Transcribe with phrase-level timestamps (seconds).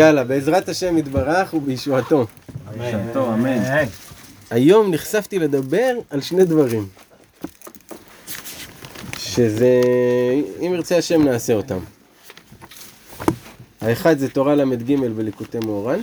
[0.00, 2.26] יאללה, בעזרת השם יתברך ובישועתו.
[2.78, 3.58] בשעתו, אמן.
[4.50, 6.86] היום נחשפתי לדבר על שני דברים.
[9.18, 9.80] שזה,
[10.60, 11.78] אם ירצה השם נעשה אותם.
[13.80, 16.00] האחד זה תורה ל"ג בליקוטי מאורן.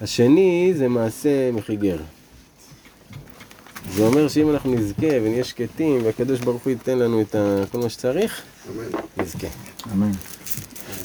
[0.00, 1.98] והשני זה מעשה מחיגר.
[3.94, 7.36] זה אומר שאם אנחנו נזכה ונהיה שקטים והקדוש ברוך הוא ייתן לנו את
[7.72, 8.42] כל מה שצריך,
[9.16, 9.46] נזכה.
[9.92, 10.10] אמן.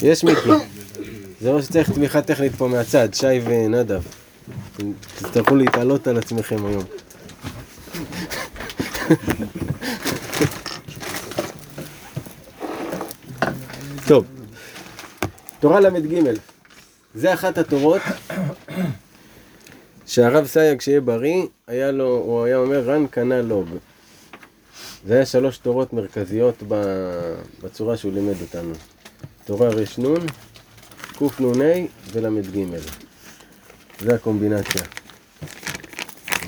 [0.02, 0.50] יש מיקי.
[1.40, 4.02] זה אומר שצריך תמיכה טכנית פה מהצד, שי ונדב.
[5.16, 6.84] תצטרכו להתעלות על עצמכם היום.
[14.06, 14.24] טוב,
[15.60, 16.34] תורה ל"ג.
[17.14, 18.02] זה אחת התורות
[20.06, 23.68] שהרב סייג, שיהיה בריא, היה לו, הוא היה אומר, רן קנה לוג.
[25.06, 26.62] זה היה שלוש תורות מרכזיות
[27.62, 28.74] בצורה שהוא לימד אותנו.
[29.44, 29.84] תורה רנ,
[31.18, 31.72] קנ"ה
[32.12, 32.64] ול"ג.
[34.00, 34.82] זה הקומבינציה.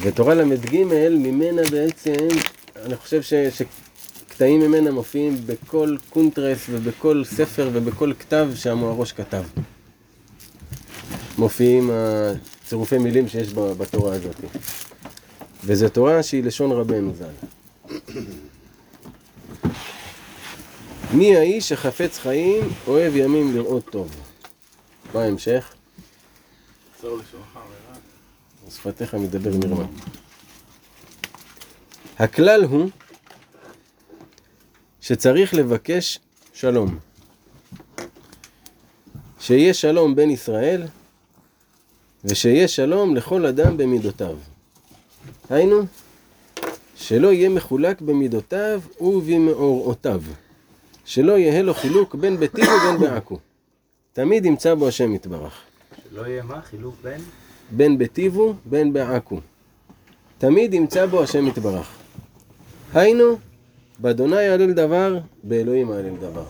[0.03, 0.77] ותורה ל"ג,
[1.11, 2.29] ממנה בעצם,
[2.77, 9.43] אני חושב ש, שקטעים ממנה מופיעים בכל קונטרס ובכל ספר ובכל כתב שהמוהרוש כתב.
[11.39, 14.37] מופיעים הצירופי מילים שיש בתורה הזאת.
[15.65, 17.47] וזו תורה שהיא לשון רבנו ז"ל.
[21.15, 24.17] מי האיש החפץ חיים, אוהב ימים לראות טוב.
[25.15, 25.75] מה ההמשך?
[28.71, 29.87] שפתיך מדבר מרמה.
[32.19, 32.91] הכלל הוא
[35.01, 36.19] שצריך לבקש
[36.53, 36.99] שלום.
[39.41, 40.83] שיהיה שלום בין ישראל
[42.25, 44.37] ושיהיה שלום לכל אדם במידותיו.
[45.51, 45.83] היינו,
[46.97, 50.23] שלא יהיה מחולק במידותיו ובמאורעותיו.
[51.05, 53.39] שלא יהא לו חילוק בין ביתי ובין בעכו.
[54.13, 55.63] תמיד ימצא בו השם יתברך.
[56.11, 56.61] שלא יהיה מה?
[56.63, 57.21] חילוק בין?
[57.71, 59.41] בין בטיבו, בין בעכו.
[60.39, 61.97] תמיד ימצא בו השם יתברך.
[62.95, 63.39] היינו,
[63.99, 66.45] באדוני יעלל דבר, באלוהים יעלל דבר.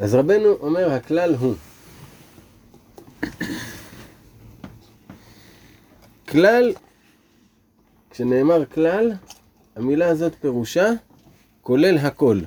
[0.00, 1.54] אז רבנו אומר, הכלל הוא.
[6.28, 6.72] כלל,
[8.10, 9.12] כשנאמר כלל,
[9.76, 10.92] המילה הזאת פירושה
[11.62, 12.40] כולל הכל.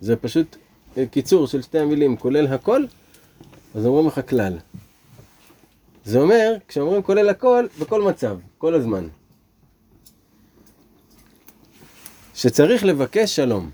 [0.00, 0.56] זה פשוט
[0.96, 2.84] אה, קיצור של שתי המילים, כולל הכל,
[3.74, 4.58] אז אומרים לך כלל.
[6.04, 9.08] זה אומר, כשאומרים כולל הכל, בכל מצב, כל הזמן.
[12.34, 13.70] שצריך לבקש שלום.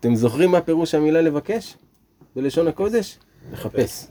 [0.00, 1.76] אתם זוכרים מה פירוש המילה לבקש?
[2.36, 3.18] בלשון הקודש?
[3.52, 4.06] לחפש.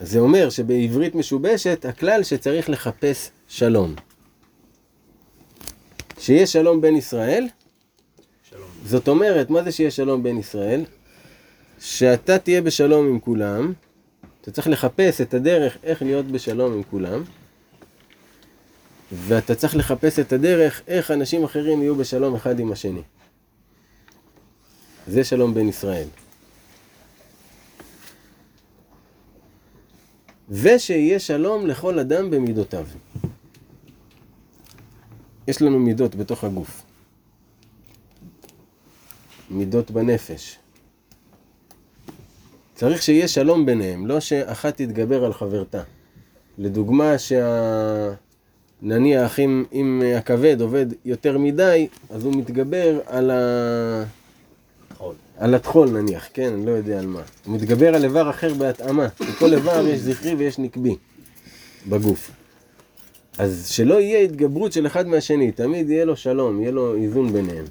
[0.00, 3.94] זה אומר שבעברית משובשת, הכלל שצריך לחפש שלום.
[6.20, 7.48] שיהיה שלום בין ישראל,
[8.50, 8.68] שלום.
[8.84, 10.84] זאת אומרת, מה זה שיהיה שלום בין ישראל?
[11.78, 13.72] שאתה תהיה בשלום עם כולם,
[14.40, 17.22] אתה צריך לחפש את הדרך איך להיות בשלום עם כולם,
[19.12, 23.02] ואתה צריך לחפש את הדרך איך אנשים אחרים יהיו בשלום אחד עם השני.
[25.06, 26.06] זה שלום בין ישראל.
[30.50, 32.86] ושיהיה שלום לכל אדם במידותיו.
[35.48, 36.82] יש לנו מידות בתוך הגוף.
[39.50, 40.58] מידות בנפש.
[42.74, 45.82] צריך שיהיה שלום ביניהם, לא שאחת תתגבר על חברתה.
[46.58, 48.14] לדוגמה, שה...
[48.82, 54.04] נניח אם, אם הכבד עובד יותר מדי, אז הוא מתגבר על, ה...
[54.96, 55.14] חול.
[55.38, 57.22] על הטחול נניח, כן, אני לא יודע על מה.
[57.44, 59.08] הוא מתגבר על איבר אחר בהתאמה.
[59.20, 60.96] לכל איבר יש זכרי ויש נקבי
[61.88, 62.30] בגוף.
[63.40, 67.64] אז שלא יהיה התגברות של אחד מהשני, תמיד יהיה לו שלום, יהיה לו איזון ביניהם.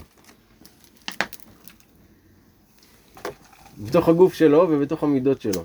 [3.77, 5.63] בתוך הגוף שלו ובתוך המידות שלו.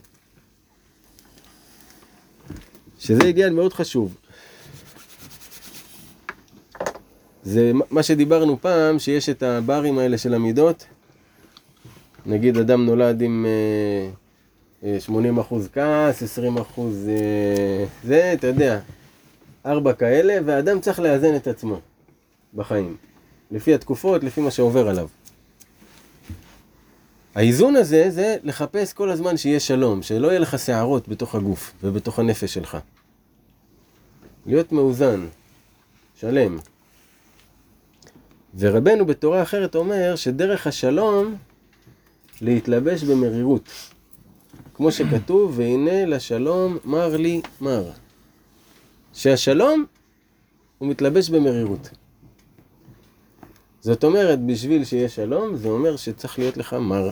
[2.98, 4.14] שזה עניין מאוד חשוב.
[7.42, 10.84] זה מה שדיברנו פעם, שיש את הברים האלה של המידות.
[12.26, 14.10] נגיד אדם נולד עם אה,
[14.88, 15.12] אה, 80%
[15.72, 18.80] כעס, 20% אה, זה, אתה יודע,
[19.66, 21.80] ארבע כאלה, והאדם צריך לאזן את עצמו
[22.54, 22.96] בחיים.
[23.50, 25.08] לפי התקופות, לפי מה שעובר עליו.
[27.34, 32.18] האיזון הזה, זה לחפש כל הזמן שיהיה שלום, שלא יהיה לך שערות בתוך הגוף ובתוך
[32.18, 32.78] הנפש שלך.
[34.46, 35.26] להיות מאוזן,
[36.20, 36.58] שלם.
[38.58, 41.36] ורבנו בתורה אחרת אומר שדרך השלום
[42.40, 43.68] להתלבש במרירות.
[44.74, 47.90] כמו שכתוב, והנה לשלום מר לי מר.
[49.14, 49.84] שהשלום
[50.78, 51.90] הוא מתלבש במרירות.
[53.80, 57.10] זאת אומרת, בשביל שיהיה שלום, זה אומר שצריך להיות לך מר.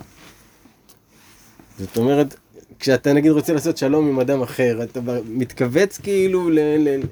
[1.78, 2.34] זאת אומרת,
[2.78, 7.02] כשאתה נגיד רוצה לעשות שלום עם אדם אחר, אתה מתכווץ כאילו ל- ל-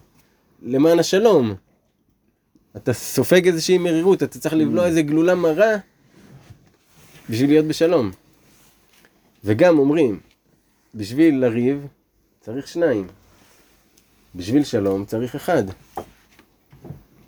[0.62, 1.54] למען השלום.
[2.76, 5.76] אתה סופג איזושהי מרירות, אתה צריך לבלוע איזה גלולה מרה
[7.30, 8.10] בשביל להיות בשלום.
[9.44, 10.20] וגם אומרים,
[10.94, 11.86] בשביל לריב
[12.40, 13.06] צריך שניים.
[14.34, 15.62] בשביל שלום צריך אחד.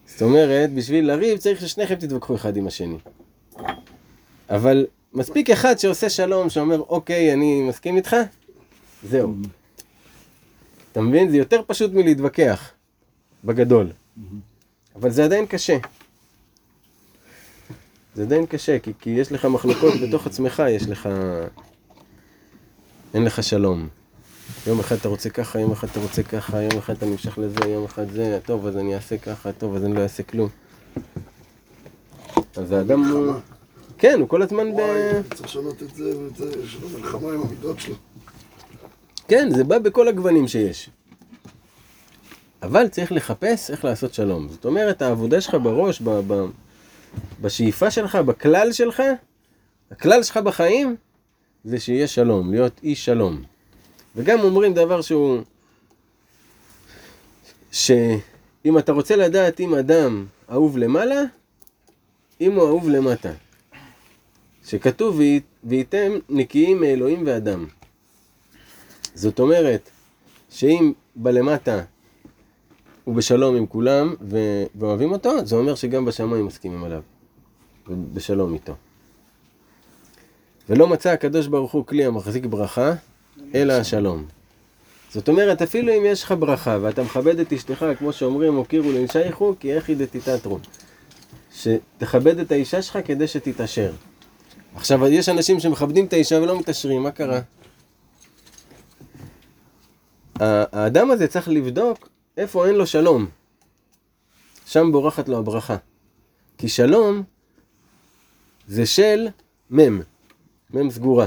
[0.07, 2.99] זאת אומרת, בשביל לריב צריך ששניכם תתווכחו אחד עם השני.
[4.51, 8.17] אבל מספיק אחד שעושה שלום, שאומר, אוקיי, אני מסכים איתך,
[9.03, 9.35] זהו.
[10.93, 11.31] אתה מבין?
[11.31, 12.71] זה יותר פשוט מלהתווכח,
[13.45, 13.91] בגדול.
[14.95, 15.77] אבל זה עדיין קשה.
[18.15, 21.09] זה עדיין קשה, כי, כי יש לך מחלוקות בתוך עצמך, יש לך...
[23.15, 23.89] אין לך שלום.
[24.67, 27.69] יום אחד אתה רוצה ככה, יום אחד אתה רוצה ככה, יום אחד אתה נמשך לזה,
[27.69, 30.49] יום אחד זה, טוב, אז אני אעשה ככה, טוב, אז אני לא אעשה כלום.
[32.57, 33.35] אז האדם הוא...
[33.99, 34.75] כן, הוא כל הזמן ב...
[34.75, 36.13] וואי, צריך לשנות את זה,
[36.65, 37.95] יש לו מלחמה עם המידות שלו.
[39.29, 40.91] כן, זה בא בכל הגוונים שיש.
[42.63, 44.49] אבל צריך לחפש איך לעשות שלום.
[44.49, 46.45] זאת אומרת, העבודה שלך בראש, ב, ב,
[47.41, 49.03] בשאיפה שלך, בכלל שלך,
[49.91, 50.97] הכלל שלך בחיים,
[51.65, 53.52] זה שיהיה שלום, להיות איש שלום.
[54.17, 55.43] וגם אומרים דבר שהוא...
[57.73, 61.23] שאם אתה רוצה לדעת אם אדם אהוב למעלה,
[62.41, 63.33] אם הוא אהוב למטה.
[64.67, 65.21] שכתוב,
[65.65, 67.67] וייתם נקיים מאלוהים ואדם.
[69.15, 69.91] זאת אומרת,
[70.51, 71.83] שאם בלמטה
[73.05, 77.03] הוא בשלום עם כולם ו- ואוהבים אותו, זה אומר שגם בשמיים מסכימים עליו.
[77.89, 78.75] ובשלום איתו.
[80.69, 82.93] ולא מצא הקדוש ברוך הוא כלי המחזיק ברכה,
[83.55, 84.27] אלא השלום.
[85.11, 89.55] זאת אומרת, אפילו אם יש לך ברכה ואתה מכבד את אשתך, כמו שאומרים, הוקירו לנשייכו,
[89.61, 90.59] כי איך דתתתרו.
[91.55, 93.93] שתכבד את האישה שלך כדי שתתעשר.
[94.75, 97.41] עכשיו, יש אנשים שמכבדים את האישה ולא מתעשרים, מה קרה?
[100.41, 103.27] האדם הזה צריך לבדוק איפה אין לו שלום.
[104.67, 105.77] שם בורחת לו הברכה.
[106.59, 107.23] כי שלום
[108.69, 109.29] זה של
[109.71, 110.01] מם,
[110.71, 111.27] מם סגורה.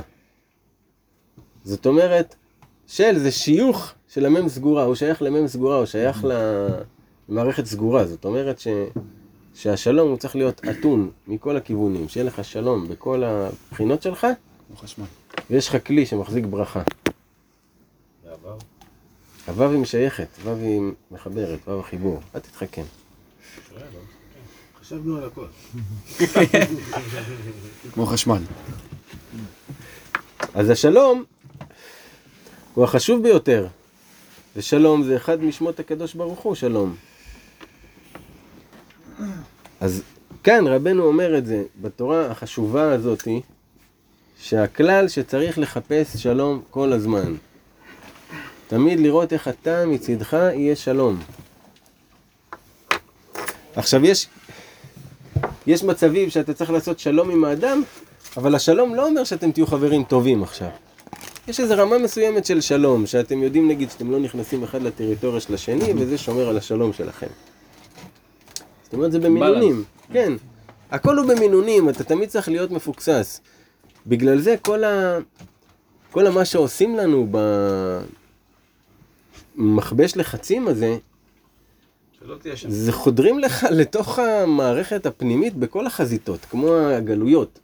[1.65, 2.35] זאת אומרת,
[2.87, 6.25] של זה שיוך של המם סגורה, הוא שייך למם סגורה, הוא שייך
[7.29, 8.05] למערכת סגורה.
[8.05, 8.67] זאת אומרת ש...
[9.55, 14.27] שהשלום הוא צריך להיות אטום מכל הכיוונים, שיהיה לך שלום בכל הבחינות שלך,
[15.49, 16.81] ויש לך כלי שמחזיק ברכה.
[19.47, 20.81] הוו היא משייכת, וו היא
[21.11, 22.19] מחברת, וו החיבור.
[22.35, 22.83] אל תתחכם.
[24.81, 25.45] חשבנו על הכל.
[27.93, 28.41] כמו חשמל.
[30.53, 31.23] אז השלום
[32.75, 33.67] הוא החשוב ביותר.
[34.55, 36.95] ושלום זה אחד משמות הקדוש ברוך הוא, שלום.
[39.79, 40.03] אז
[40.43, 43.41] כאן רבנו אומר את זה בתורה החשובה הזאתי,
[44.39, 47.33] שהכלל שצריך לחפש שלום כל הזמן.
[48.67, 51.19] תמיד לראות איך אתה מצידך יהיה שלום.
[53.75, 54.27] עכשיו יש,
[55.67, 57.83] יש מצבים שאתה צריך לעשות שלום עם האדם,
[58.37, 60.69] אבל השלום לא אומר שאתם תהיו חברים טובים עכשיו.
[61.47, 65.53] יש איזו רמה מסוימת של שלום, שאתם יודעים נגיד שאתם לא נכנסים אחד לטריטוריה של
[65.53, 67.27] השני, וזה שומר על השלום שלכם.
[68.83, 69.83] זאת אומרת זה במינונים,
[70.13, 70.33] כן.
[70.91, 73.41] הכל הוא במינונים, אתה תמיד צריך להיות מפוקסס.
[74.07, 75.17] בגלל זה כל ה...
[76.11, 77.27] כל מה שעושים לנו
[79.57, 80.97] במכבש לחצים הזה.
[82.67, 87.59] זה חודרים לך לתוך המערכת הפנימית בכל החזיתות, כמו הגלויות.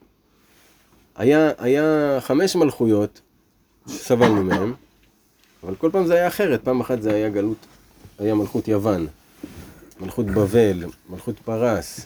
[1.15, 3.21] היה, היה חמש מלכויות
[3.91, 4.73] שסבלנו מהן,
[5.63, 7.57] אבל כל פעם זה היה אחרת, פעם אחת זה היה גלות,
[8.19, 9.07] היה מלכות יוון,
[9.99, 12.05] מלכות בבל, מלכות פרס.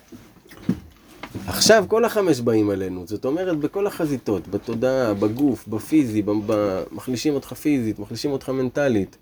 [1.48, 6.24] עכשיו כל החמש באים עלינו, זאת אומרת בכל החזיתות, בתודעה, בגוף, בפיזי,
[6.92, 9.18] מחלישים אותך פיזית, מחלישים אותך מנטלית.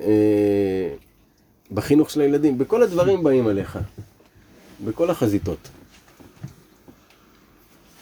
[0.00, 0.94] אה,
[1.72, 3.78] בחינוך של הילדים, בכל הדברים באים עליך.
[4.84, 5.68] בכל החזיתות.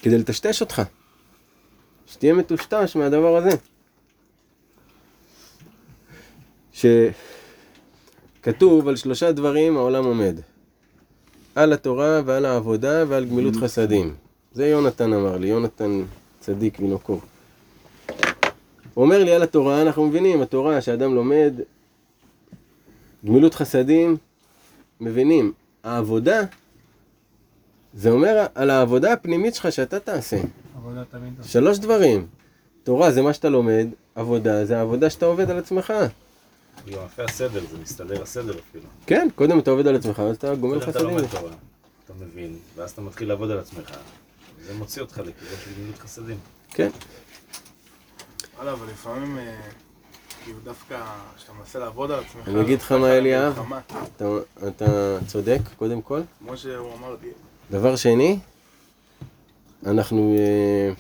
[0.03, 0.83] כדי לטשטש אותך.
[2.15, 3.51] שתהיה מטושטש מהדבר הזה.
[8.41, 10.41] שכתוב על שלושה דברים העולם עומד.
[11.55, 14.15] על התורה ועל העבודה ועל גמילות חסדים.
[14.53, 16.03] זה יונתן אמר לי, יונתן
[16.41, 17.21] צדיק מנוקו.
[18.95, 21.55] הוא אומר לי על התורה, אנחנו מבינים, התורה שאדם לומד,
[23.27, 24.17] גמילות חסדים,
[25.01, 25.53] מבינים.
[25.85, 26.43] העבודה,
[27.95, 30.41] זה אומר על העבודה הפנימית שלך שאתה תעשה.
[31.43, 32.27] שלוש דברים.
[32.85, 35.93] תורה זה מה שאתה לומד, עבודה זה העבודה שאתה עובד על עצמך.
[37.07, 38.85] אחרי הסדר, זה מסתדר הסדר אפילו.
[39.07, 41.17] כן, קודם אתה עובד על עצמך, אז אתה גומל קודם אתה חסדים.
[41.17, 41.53] לומד תורה.
[42.05, 43.91] אתה מבין, ואז אתה מתחיל לעבוד על עצמך.
[44.67, 46.37] זה מוציא אותך לכיוון של גמילות חסדים.
[46.71, 46.91] כן.
[48.57, 49.57] וואלה, אבל לפעמים, אה,
[50.45, 51.01] כאילו דווקא
[51.37, 52.49] כשאתה מנסה לעבוד על עצמך...
[52.49, 53.81] אני אגיד לך אתה מה,
[54.17, 54.29] אתה,
[54.69, 56.21] אתה צודק, קודם כל.
[56.39, 57.29] כמו שהוא אמר לי,
[57.71, 58.39] דבר שני,
[59.87, 60.93] אנחנו, אה,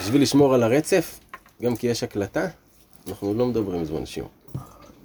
[0.00, 1.18] בשביל לשמור על הרצף,
[1.62, 2.46] גם כי יש הקלטה,
[3.08, 4.30] אנחנו לא מדברים בזמן שיעור.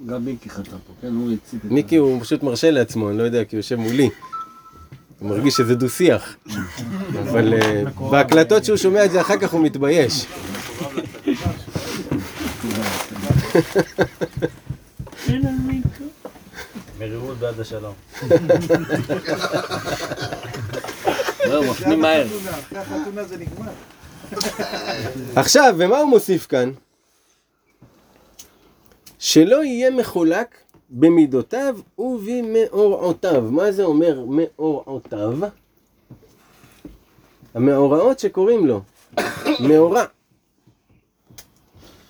[0.05, 1.08] גם מיקי חטא פה, כן?
[1.08, 4.10] הוא הצית את מיקי הוא פשוט מרשה לעצמו, אני לא יודע, כי הוא יושב מולי.
[5.20, 6.36] הוא מרגיש שזה דו-שיח.
[7.22, 10.25] אבל אה, בהקלטות שהוא שומע את זה אחר כך הוא מתבייש.
[17.00, 17.93] מרירות בעד השלום.
[21.53, 22.27] לא, מפנים מהר.
[22.50, 23.72] אחרי החתונה זה נגמר.
[25.36, 26.72] עכשיו, ומה הוא מוסיף כאן?
[29.19, 30.57] שלא יהיה מחולק
[30.89, 33.41] במידותיו ובמאורעותיו.
[33.41, 35.38] מה זה אומר מאורעותיו?
[37.53, 38.81] המאורעות שקוראים לו,
[39.60, 40.03] מאורע.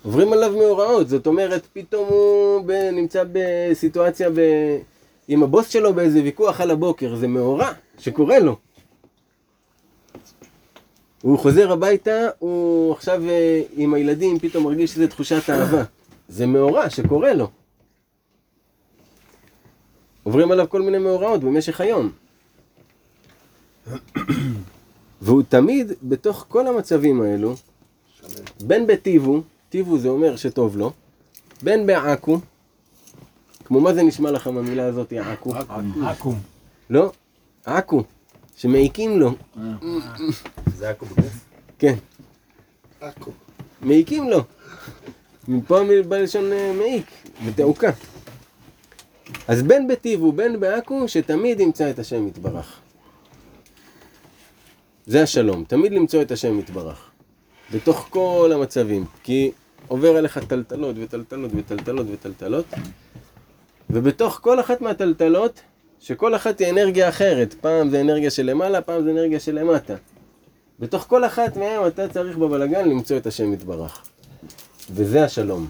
[0.04, 4.40] עוברים עליו מאורעות, זאת אומרת, פתאום הוא ב, נמצא בסיטואציה ב,
[5.28, 8.56] עם הבוס שלו באיזה ויכוח על הבוקר, זה מאורע שקורה לו.
[11.24, 15.82] הוא חוזר הביתה, הוא עכשיו אה, עם הילדים, פתאום מרגיש שזו תחושת אהבה.
[16.28, 17.48] זה מאורע שקורה לו.
[20.22, 22.10] עוברים עליו כל מיני מאורעות במשך היום.
[25.22, 27.54] והוא תמיד, בתוך כל המצבים האלו,
[28.60, 30.92] בין בטיבו, טיבו זה אומר שטוב לו,
[31.62, 32.38] בין בעכו,
[33.64, 35.54] כמו מה זה נשמע לכם המילה הזאת, עכו?
[36.02, 36.34] עכו"ם.
[36.90, 37.12] לא,
[37.64, 38.02] עכו,
[38.56, 39.34] שמעיקים לו,
[40.76, 41.46] זה היה בגוף.
[41.78, 41.94] כן.
[43.00, 43.30] עכו.
[43.82, 44.40] מעיקים לו.
[45.48, 47.06] מפה בלשון אה, מעיק,
[47.46, 47.90] בתעוקה.
[49.48, 52.80] אז בין בטיב ובין בעכו, שתמיד ימצא את השם יתברך.
[55.06, 57.10] זה השלום, תמיד למצוא את השם יתברך.
[57.72, 59.04] בתוך כל המצבים.
[59.22, 59.52] כי
[59.88, 62.64] עובר עליך טלטלות וטלטלות וטלטלות וטלטלות,
[63.90, 65.60] ובתוך כל אחת מהטלטלות,
[66.04, 67.54] שכל אחת היא אנרגיה אחרת.
[67.60, 69.94] פעם זה אנרגיה של למעלה, פעם זה אנרגיה של למטה.
[70.80, 74.02] בתוך כל אחת מהם אתה צריך בבלגן למצוא את השם יתברך.
[74.90, 75.68] וזה השלום.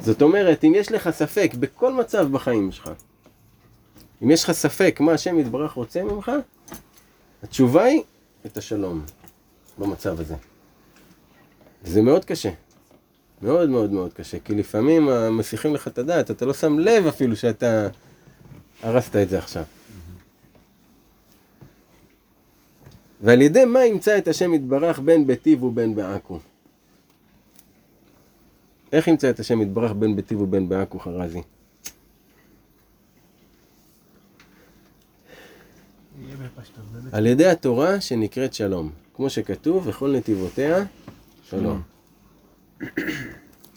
[0.00, 2.90] זאת אומרת, אם יש לך ספק בכל מצב בחיים שלך,
[4.22, 6.32] אם יש לך ספק מה השם יתברך רוצה ממך,
[7.42, 8.02] התשובה היא
[8.46, 9.04] את השלום
[9.78, 10.34] במצב הזה.
[11.84, 12.50] זה מאוד קשה.
[13.42, 17.36] מאוד מאוד מאוד קשה, כי לפעמים מסיחים לך את הדעת, אתה לא שם לב אפילו
[17.36, 17.88] שאתה
[18.82, 19.64] הרסת את זה עכשיו.
[23.22, 26.38] ועל ידי מה ימצא את השם יתברך בין בטיב ובין בעכו?
[28.92, 31.42] איך ימצא את השם יתברך בין בטיב ובין בעכו חרזי?
[37.12, 38.90] על ידי התורה שנקראת שלום.
[39.14, 40.84] כמו שכתוב, וכל נתיבותיה
[41.44, 41.82] שלום.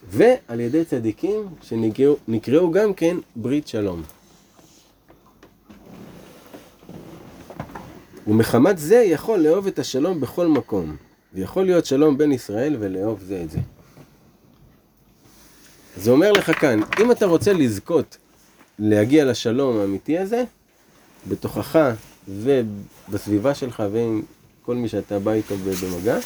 [0.08, 4.02] ועל ידי צדיקים שנקראו נקראו גם כן ברית שלום.
[8.28, 10.96] ומחמת זה יכול לאהוב את השלום בכל מקום,
[11.34, 13.60] ויכול להיות שלום בין ישראל ולאהוב זה את זה.
[15.98, 18.18] זה אומר לך כאן, אם אתה רוצה לזכות
[18.80, 20.44] להגיע לשלום האמיתי הזה,
[21.28, 21.90] בתוכך
[22.28, 24.22] ובסביבה שלך ועם
[24.66, 26.18] כל מי שאתה בא איתו במגע,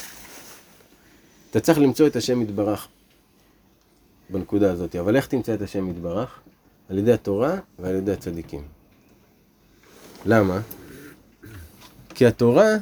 [1.50, 2.88] אתה צריך למצוא את השם יתברך
[4.30, 4.96] בנקודה הזאת.
[4.96, 6.40] אבל איך תמצא את השם יתברך?
[6.90, 8.62] על ידי התורה ועל ידי הצדיקים.
[10.26, 10.60] למה?
[12.18, 12.76] כי התורה,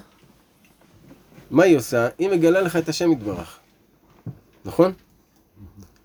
[1.51, 2.09] מה היא עושה?
[2.19, 3.59] היא מגלה לך את השם יתברך.
[4.65, 4.93] נכון?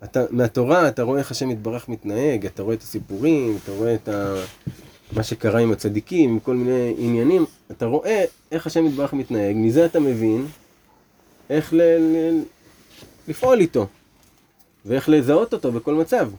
[0.03, 4.07] אתה, מהתורה אתה רואה איך השם יתברך מתנהג, אתה רואה את הסיפורים, אתה רואה את
[4.09, 4.33] ה...
[5.11, 9.85] מה שקרה עם הצדיקים, עם כל מיני עניינים, אתה רואה איך השם יתברך מתנהג, מזה
[9.85, 10.47] אתה מבין
[11.49, 11.81] איך ל...
[11.81, 12.41] ל...
[13.27, 13.87] לפעול איתו,
[14.85, 16.31] ואיך לזהות אותו בכל מצב.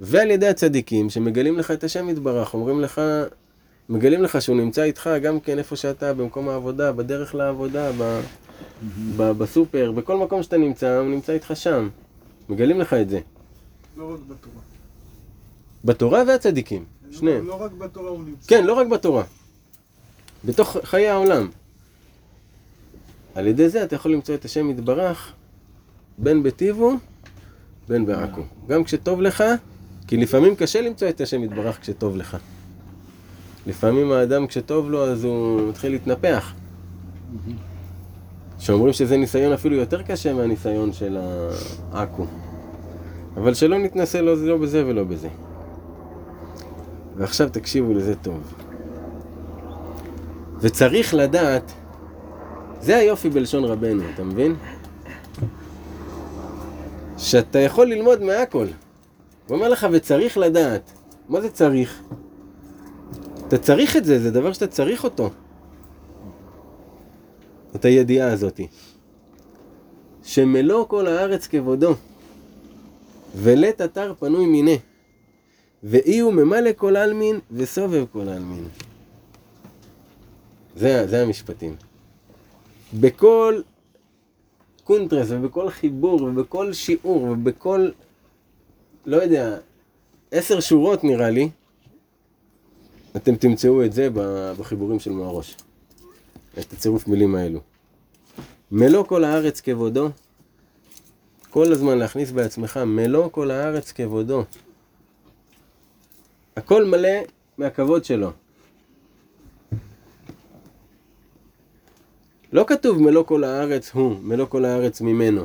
[0.00, 3.00] ועל ידי הצדיקים שמגלים לך את השם יתברך, אומרים לך,
[3.88, 8.20] מגלים לך שהוא נמצא איתך גם כן איפה שאתה, במקום העבודה, בדרך לעבודה, ב...
[9.16, 9.22] ב...
[9.22, 11.88] בסופר, בכל מקום שאתה נמצא, הוא נמצא איתך שם.
[12.48, 13.20] מגלים לך את זה.
[13.96, 14.62] לא רק בתורה.
[15.84, 17.46] בתורה והצדיקים, שניהם.
[17.46, 18.48] לא רק בתורה הוא נמצא.
[18.48, 19.24] כן, לא רק בתורה.
[20.44, 21.48] בתוך חיי העולם.
[23.34, 25.32] על ידי זה אתה יכול למצוא את השם יתברך
[26.18, 26.94] בין בטיבו,
[27.88, 28.42] בין בעכו.
[28.68, 29.44] גם כשטוב לך,
[30.06, 32.36] כי לפעמים קשה למצוא את השם יתברך כשטוב לך.
[33.66, 36.52] לפעמים האדם כשטוב לו אז הוא מתחיל להתנפח.
[38.58, 41.18] שאומרים שזה ניסיון אפילו יותר קשה מהניסיון של
[41.92, 42.26] העכו.
[43.36, 45.28] אבל שלא נתנסה לא, לא בזה ולא בזה.
[47.16, 48.54] ועכשיו תקשיבו לזה טוב.
[50.60, 51.72] וצריך לדעת,
[52.80, 54.54] זה היופי בלשון רבנו, אתה מבין?
[57.18, 58.66] שאתה יכול ללמוד מהכל.
[59.46, 60.92] הוא אומר לך, וצריך לדעת.
[61.28, 62.02] מה זה צריך?
[63.48, 65.30] אתה צריך את זה, זה דבר שאתה צריך אותו.
[67.76, 68.66] את הידיעה הזאתי.
[70.22, 71.94] שמלוא כל הארץ כבודו,
[73.36, 74.76] ולית אתר פנוי מיניה,
[75.82, 78.64] ואי הוא ממלא כל עלמין וסובב כל עלמין.
[80.76, 81.76] זה, זה המשפטים.
[82.94, 83.60] בכל
[84.84, 87.90] קונטרס ובכל חיבור ובכל שיעור ובכל,
[89.06, 89.58] לא יודע,
[90.30, 91.50] עשר שורות נראה לי,
[93.16, 94.08] אתם תמצאו את זה
[94.58, 95.56] בחיבורים של מהראש.
[96.58, 97.60] את הצירוף מילים האלו.
[98.70, 100.08] מלוא כל הארץ כבודו,
[101.50, 104.44] כל הזמן להכניס בעצמך, מלוא כל הארץ כבודו.
[106.56, 107.08] הכל מלא
[107.58, 108.30] מהכבוד שלו.
[112.52, 115.44] לא כתוב מלוא כל הארץ הוא, מלוא כל הארץ ממנו.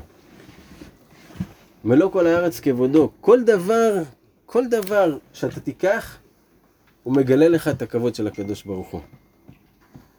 [1.84, 3.12] מלוא כל הארץ כבודו.
[3.22, 4.04] כל דבר,
[4.46, 6.18] כל דבר שאתה תיקח,
[7.04, 9.02] הוא מגלה לך את הכבוד של הקדוש ברוך הוא.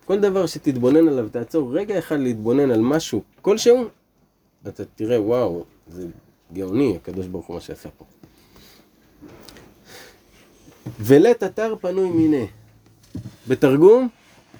[0.05, 3.89] כל דבר שתתבונן עליו, תעצור רגע אחד להתבונן על משהו כלשהו,
[4.69, 6.07] אתה תראה, וואו, זה
[6.53, 8.05] גאוני, הקדוש ברוך הוא מה שעשה פה.
[11.01, 12.47] ולית אתר פנוי מיניה.
[13.49, 14.09] בתרגום,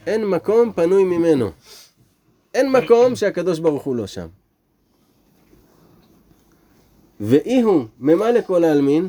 [0.07, 1.51] אין מקום פנוי ממנו.
[2.55, 4.27] אין מקום שהקדוש ברוך הוא לא שם.
[7.21, 9.09] ואי הוא ממלא כל העלמין,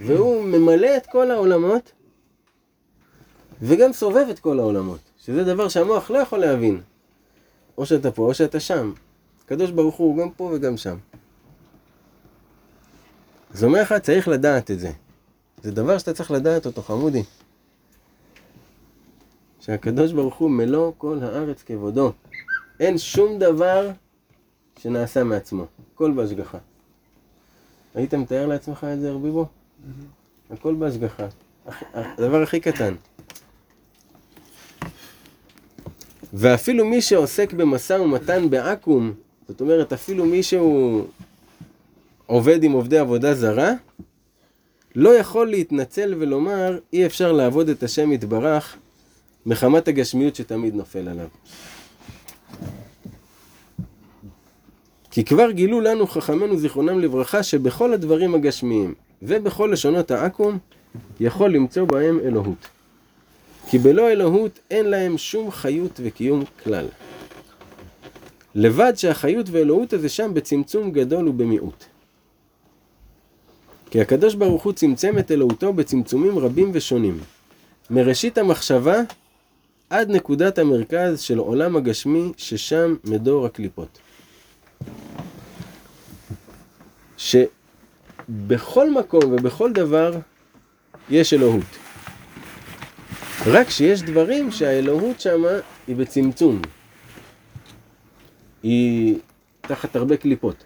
[0.00, 1.92] והוא ממלא את כל העולמות,
[3.62, 6.80] וגם סובב את כל העולמות, שזה דבר שהמוח לא יכול להבין.
[7.78, 8.92] או שאתה פה או שאתה שם.
[9.44, 10.96] הקדוש ברוך הוא גם פה וגם שם.
[13.54, 14.90] אז אומר לך, צריך לדעת את זה.
[15.62, 17.22] זה דבר שאתה צריך לדעת אותו, חמודי.
[19.60, 22.12] שהקדוש ברוך הוא מלוא כל הארץ כבודו.
[22.80, 23.90] אין שום דבר
[24.78, 26.58] שנעשה מעצמו, הכל בהשגחה.
[27.94, 29.46] היית מתאר לעצמך את זה, רביבו?
[30.50, 31.26] הכל בהשגחה.
[31.94, 32.94] הדבר הכי קטן.
[36.32, 39.12] ואפילו מי שעוסק במשא ומתן בעכו"ם,
[39.48, 41.04] זאת אומרת, אפילו מי שהוא
[42.26, 43.72] עובד עם עובדי עבודה זרה,
[44.94, 48.76] לא יכול להתנצל ולומר, אי אפשר לעבוד את השם יתברך
[49.46, 51.28] מחמת הגשמיות שתמיד נופל עליו.
[55.10, 60.58] כי כבר גילו לנו חכמינו זיכרונם לברכה שבכל הדברים הגשמיים ובכל לשונות העכו"ם
[61.20, 62.77] יכול למצוא בהם אלוהות.
[63.70, 66.86] כי בלא אלוהות אין להם שום חיות וקיום כלל.
[68.54, 71.84] לבד שהחיות ואלוהות הזה שם בצמצום גדול ובמיעוט.
[73.90, 77.20] כי הקדוש ברוך הוא צמצם את אלוהותו בצמצומים רבים ושונים.
[77.90, 78.96] מראשית המחשבה
[79.90, 83.98] עד נקודת המרכז של עולם הגשמי ששם מדור הקליפות.
[87.16, 90.12] שבכל מקום ובכל דבר
[91.10, 91.87] יש אלוהות.
[93.52, 95.48] רק שיש דברים שהאלוהות שמה
[95.86, 96.62] היא בצמצום.
[98.62, 99.18] היא
[99.60, 100.64] תחת הרבה קליפות.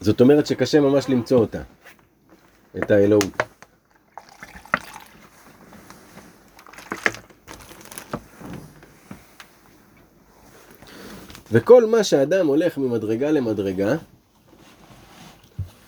[0.00, 1.62] זאת אומרת שקשה ממש למצוא אותה,
[2.78, 3.42] את האלוהות.
[11.52, 13.96] וכל מה שאדם הולך ממדרגה למדרגה,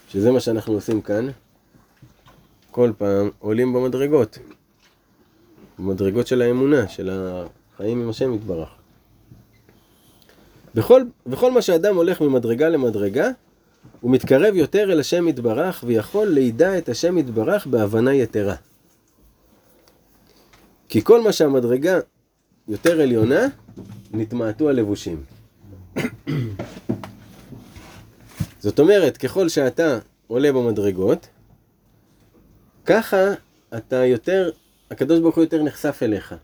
[0.09, 1.29] שזה מה שאנחנו עושים כאן,
[2.71, 4.39] כל פעם עולים במדרגות.
[5.79, 8.69] במדרגות של האמונה, של החיים עם השם יתברך.
[10.75, 13.31] בכל, בכל מה שאדם הולך ממדרגה למדרגה,
[14.01, 18.55] הוא מתקרב יותר אל השם יתברך ויכול לידע את השם יתברך בהבנה יתרה.
[20.89, 21.99] כי כל מה שהמדרגה
[22.69, 23.47] יותר עליונה,
[24.13, 25.23] נתמעטו הלבושים.
[28.61, 31.29] זאת אומרת, ככל שאתה עולה במדרגות,
[32.90, 33.35] ככה
[33.76, 34.50] אתה יותר,
[34.90, 36.35] הקדוש ברוך הוא יותר נחשף אליך.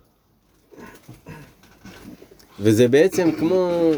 [2.60, 3.90] וזה בעצם כמו,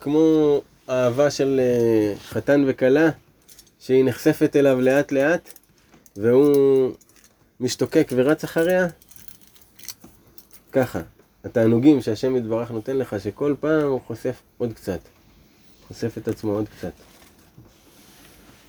[0.00, 0.56] כמו
[0.88, 3.10] אהבה של אה, חתן וכלה,
[3.78, 5.58] שהיא נחשפת אליו לאט לאט,
[6.16, 6.92] והוא
[7.60, 8.86] משתוקק ורץ אחריה.
[10.72, 11.00] ככה,
[11.44, 15.00] התענוגים שהשם יתברך נותן לך, שכל פעם הוא חושף עוד קצת.
[15.88, 16.92] חושף את עצמו עוד קצת.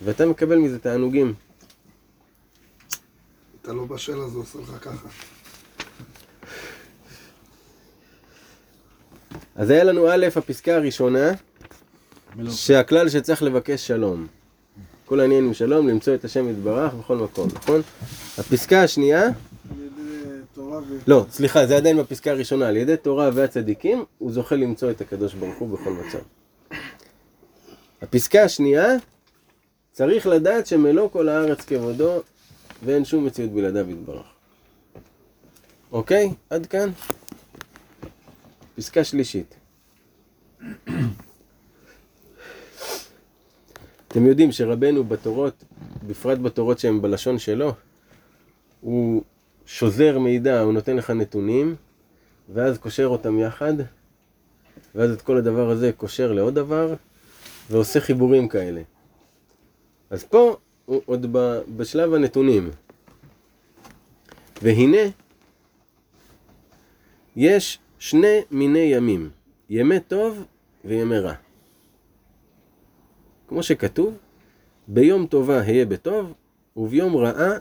[0.02, 1.34] ואתה מקבל מזה תענוגים.
[3.62, 5.08] אתה לא בשל אז הוא עושה לך ככה.
[9.56, 11.32] אז היה לנו א', הפסקה הראשונה.
[12.50, 14.28] שהכלל שצריך לבקש שלום.
[15.06, 17.82] כל העניין עם שלום, למצוא את השם יתברך בכל מקום, נכון?
[18.38, 19.24] הפסקה השנייה,
[20.58, 20.98] ו...
[21.08, 22.68] לא, סליחה, זה עדיין בפסקה הראשונה.
[22.68, 26.20] על ידי תורה והצדיקים, הוא זוכה למצוא את הקדוש ברוך הוא בכל מצב.
[28.02, 28.88] הפסקה השנייה,
[29.92, 32.22] צריך לדעת שמלוא כל הארץ כבודו,
[32.84, 34.26] ואין שום מציאות בלעדיו יתברך.
[35.92, 36.34] אוקיי?
[36.50, 36.90] עד כאן.
[38.76, 39.56] פסקה שלישית.
[44.08, 45.64] אתם יודעים שרבנו בתורות,
[46.08, 47.74] בפרט בתורות שהן בלשון שלו,
[48.82, 49.24] הוא
[49.66, 51.76] שוזר מידע, הוא נותן לך נתונים,
[52.54, 53.74] ואז קושר אותם יחד,
[54.96, 56.94] ואז את כל הדבר הזה קושר לעוד דבר,
[57.70, 58.82] ועושה חיבורים כאלה.
[60.10, 60.58] אז פה
[61.06, 61.26] עוד
[61.78, 62.70] בשלב הנתונים.
[64.62, 65.02] והנה,
[67.36, 69.30] יש שני מיני ימים,
[69.70, 70.44] ימי טוב
[70.86, 71.34] וימי רע.
[73.48, 74.18] כמו שכתוב,
[74.88, 76.34] ביום טובה היה בטוב,
[76.78, 77.52] וביום רעה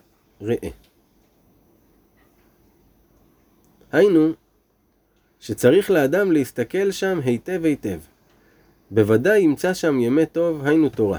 [0.40, 0.70] ראה.
[3.92, 4.32] היינו,
[5.40, 7.98] שצריך לאדם להסתכל שם היטב היטב.
[8.90, 11.18] בוודאי ימצא שם ימי טוב, היינו תורה.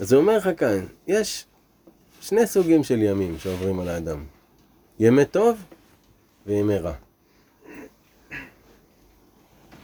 [0.00, 1.44] אז הוא אומר לך כאן, יש
[2.20, 4.24] שני סוגים של ימים שעוברים על האדם.
[5.00, 5.56] ימי טוב
[6.46, 6.92] וימי רע.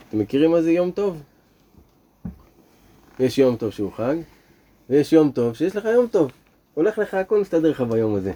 [0.09, 1.23] אתם מכירים מה זה יום טוב?
[3.21, 4.15] יש יום טוב שהוא חג,
[4.91, 6.31] ויש יום טוב שיש לך יום טוב.
[6.75, 8.33] הולך לך, הכל מסתדר לך ביום הזה.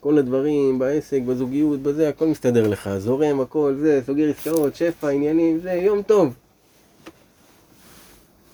[0.00, 2.90] כל הדברים, בעסק, בזוגיות, בזה, הכל מסתדר לך.
[2.98, 6.34] זורם, הכל, זה, סוגר עסקאות, שפע, עניינים, זה, יום טוב.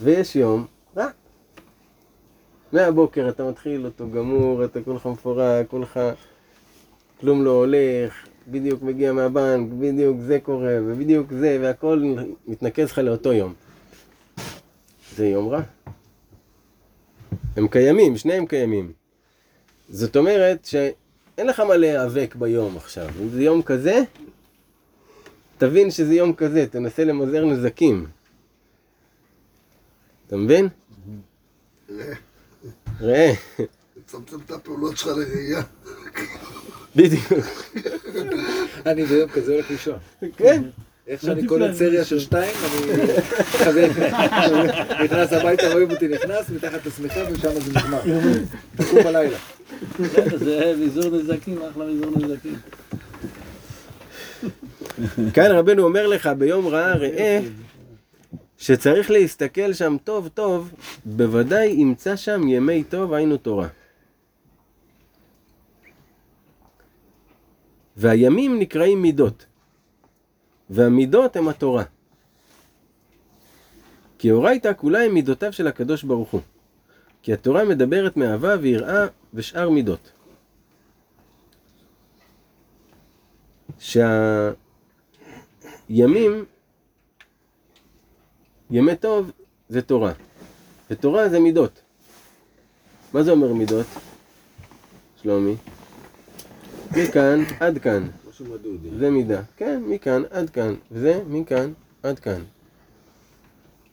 [0.00, 0.66] ויש יום.
[2.72, 6.00] מהבוקר אתה מתחיל אותו גמור, אתה כולך מפורק, כולך...
[7.20, 12.14] כלום לא הולך, בדיוק מגיע מהבנק, בדיוק זה קורה, ובדיוק זה, והכל
[12.46, 13.54] מתנקז לך לאותו יום.
[15.16, 15.60] זה יום רע.
[17.56, 18.92] הם קיימים, שניהם קיימים.
[19.88, 23.08] זאת אומרת שאין לך מה להיאבק ביום עכשיו.
[23.22, 24.02] אם זה יום כזה,
[25.58, 28.06] תבין שזה יום כזה, תנסה למזער נזקים.
[30.26, 30.68] אתה מבין?
[33.00, 33.32] ראה,
[33.96, 35.62] לצמצם את הפעולות שלך לראייה.
[36.96, 37.32] בדיוק,
[38.86, 39.98] אני ביום כזה הולך לישון.
[40.36, 40.62] כן.
[41.08, 42.54] איך שאני קולט סריה של שתיים,
[43.60, 43.84] אני
[45.04, 48.00] נכנס הביתה, רואים אותי נכנס, מתחת לשמיכה ושם זה נגמר.
[48.76, 49.38] תקום בלילה.
[50.36, 52.56] זה מזעור נזקים, אחלה מזעור נזקים.
[55.34, 57.40] כאן רבנו אומר לך ביום רעה ראה
[58.60, 60.72] שצריך להסתכל שם טוב טוב,
[61.04, 63.68] בוודאי ימצא שם ימי טוב היינו תורה.
[67.96, 69.46] והימים נקראים מידות,
[70.70, 71.84] והמידות הם התורה.
[74.18, 76.40] כי אורייתא כולה הם מידותיו של הקדוש ברוך הוא.
[77.22, 80.12] כי התורה מדברת מאהבה ויראה ושאר מידות.
[83.78, 84.54] שהימים,
[88.70, 89.30] ימי טוב
[89.68, 90.12] זה תורה,
[90.90, 91.80] ותורה זה מידות.
[93.12, 93.86] מה זה אומר מידות?
[95.22, 95.54] שלומי?
[96.90, 98.08] מכאן עד כאן.
[98.98, 99.42] זה מידה.
[99.56, 102.42] כן, מכאן עד כאן, וזה מכאן עד כאן.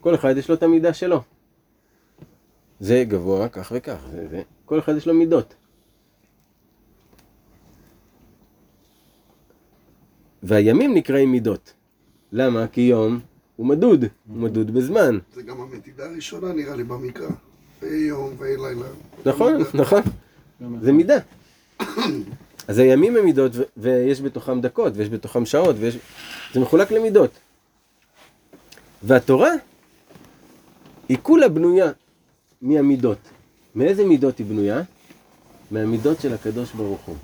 [0.01, 1.21] כל אחד יש לו את המידה שלו.
[2.79, 4.41] זה גבוה, כך וכך, זה זה.
[4.65, 5.55] כל אחד יש לו מידות.
[10.43, 11.73] והימים נקראים מידות.
[12.31, 12.67] למה?
[12.67, 13.19] כי יום
[13.57, 15.17] הוא מדוד, הוא מדוד בזמן.
[15.35, 17.27] זה גם המדידה הראשונה נראה לי במקרא.
[17.81, 18.87] ויהי יום ויהי לילה.
[19.25, 20.01] נכון, נכון.
[20.81, 21.17] זה מידה.
[22.67, 25.97] אז הימים הם מידות, ויש בתוכם דקות, ויש בתוכם שעות, ויש...
[26.53, 27.31] זה מחולק למידות.
[29.03, 29.51] והתורה
[31.09, 31.91] היא כולה בנויה
[32.61, 33.17] מהמידות.
[33.75, 34.81] מאיזה מידות היא בנויה?
[35.71, 37.15] מהמידות של הקדוש ברוך הוא.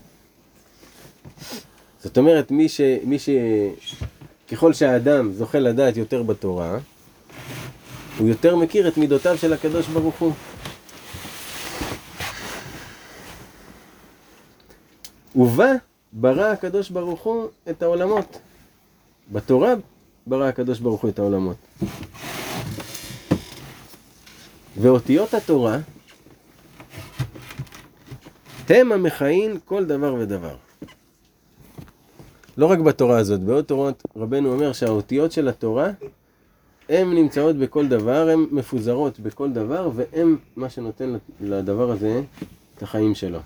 [2.00, 2.82] זאת אומרת, מי ש...
[3.04, 3.30] מי ש...
[4.52, 6.78] ככל שהאדם זוכה לדעת יותר בתורה,
[8.18, 10.34] הוא יותר מכיר את מידותיו של הקדוש ברוך הוא.
[15.36, 15.72] ובה
[16.14, 18.40] ברא הקדוש ברוך הוא את העולמות.
[19.32, 19.74] בתורה
[20.28, 21.58] ברא הקדוש ברוך הוא את העולמות.
[24.78, 25.78] ואותיות התורה
[28.70, 30.56] הם המכהן כל דבר ודבר.
[32.58, 35.90] לא רק בתורה הזאת, בעוד תורות רבנו אומר שהאותיות של התורה
[36.90, 42.22] הן נמצאות בכל דבר, הן מפוזרות בכל דבר, והן מה שנותן לדבר הזה
[42.78, 43.40] את החיים שלו.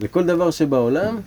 [0.00, 1.20] לכל דבר שבעולם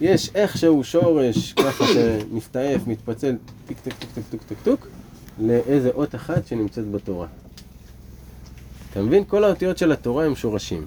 [0.00, 4.86] יש איכשהו שורש ככה שמסתעף, מתפצל, טיק טק טק טק טק טק טוק,
[5.40, 7.26] לאיזה אות אחת שנמצאת בתורה.
[8.90, 9.24] אתה מבין?
[9.24, 10.86] כל האותיות של התורה הם שורשים.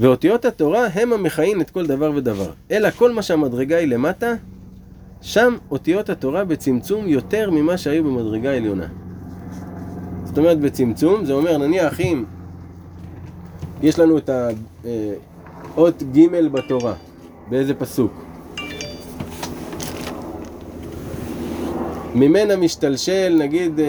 [0.00, 2.50] ואותיות התורה הם המכהן את כל דבר ודבר.
[2.70, 4.34] אלא כל מה שהמדרגה היא למטה,
[5.20, 8.86] שם אותיות התורה בצמצום יותר ממה שהיו במדרגה עליונה.
[10.24, 12.24] זאת אומרת בצמצום, זה אומר נניח אם
[13.82, 14.30] יש לנו את
[15.74, 16.94] האות ג' בתורה,
[17.50, 18.12] באיזה פסוק?
[22.14, 23.86] ממנה משתלשל, נגיד, אה,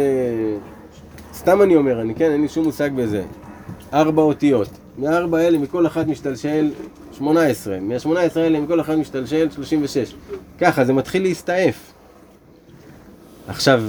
[1.34, 3.24] סתם אני אומר, אני כן, אין לי שום מושג בזה,
[3.94, 4.81] ארבע אותיות.
[4.98, 6.72] מהארבע האלה, מכל אחת משתלשל
[7.14, 10.14] 18, מה-18 האלה, מכל אחת משתלשל 36.
[10.60, 11.94] ככה, זה מתחיל להסתעף.
[13.48, 13.84] עכשיו,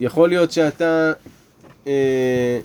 [0.00, 1.12] יכול להיות שאתה
[1.86, 2.60] אה,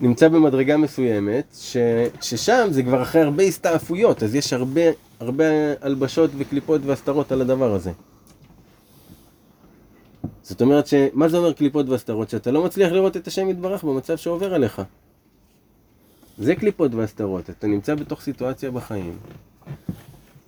[0.00, 1.76] נמצא במדרגה מסוימת, ש,
[2.20, 4.80] ששם זה כבר אחרי הרבה הסתעפויות, אז יש הרבה,
[5.20, 5.44] הרבה
[5.80, 7.90] הלבשות וקליפות והסתרות על הדבר הזה.
[10.42, 10.94] זאת אומרת ש...
[11.12, 12.30] מה זה אומר קליפות והסתרות?
[12.30, 14.82] שאתה לא מצליח לראות את השם יתברך במצב שעובר עליך.
[16.38, 17.50] זה קליפות והסתרות.
[17.50, 19.18] אתה נמצא בתוך סיטואציה בחיים,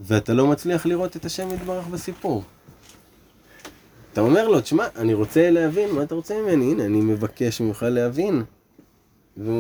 [0.01, 2.45] ואתה לא מצליח לראות את השם יתברך בסיפור.
[4.13, 6.73] אתה אומר לו, תשמע, אני רוצה להבין, מה אתה רוצה ממני?
[6.73, 8.43] הנה, אני מבקש ממך להבין.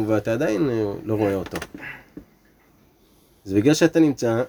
[0.07, 1.59] ואתה עדיין אה, לא רואה אותו.
[3.45, 4.43] זה בגלל שאתה נמצא,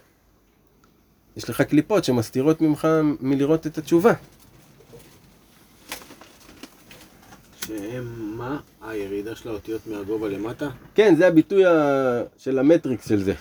[1.37, 2.87] יש לך קליפות שמסתירות ממך
[3.19, 4.13] מלראות את התשובה.
[7.77, 8.59] שהם מה?
[8.81, 10.69] הירידה של האותיות מהגובה למטה?
[10.95, 13.33] כן, זה הביטוי ה- של המטריקס של זה.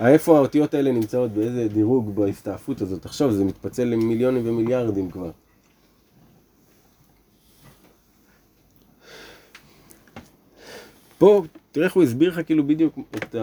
[0.00, 3.02] איפה האותיות האלה נמצאות, באיזה דירוג בהסתעפות הזאת.
[3.02, 5.30] תחשוב, זה מתפצל למיליונים ומיליארדים כבר.
[11.18, 13.34] פה, תראה איך הוא הסביר לך כאילו בדיוק את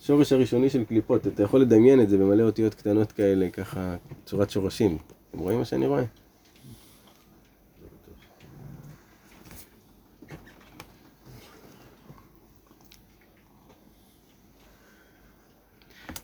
[0.00, 1.26] השורש הראשוני של קליפות.
[1.26, 4.98] אתה יכול לדמיין את זה במלא אותיות קטנות כאלה, ככה, צורת שורשים.
[5.30, 6.04] אתם רואים מה שאני רואה?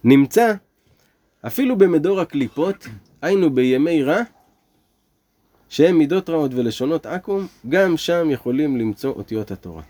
[0.04, 0.54] נמצא
[1.46, 2.86] אפילו במדור הקליפות,
[3.22, 4.22] היינו בימי רע,
[5.68, 9.82] שהם מידות רעות ולשונות עכו"ם, גם שם יכולים למצוא אותיות התורה.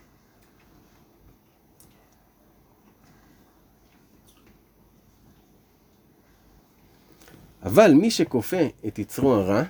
[7.63, 9.63] אבל מי שכופה את יצרו הרע,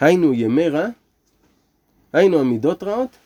[0.00, 0.86] היינו ימי רע,
[2.12, 3.16] היינו המידות רעות,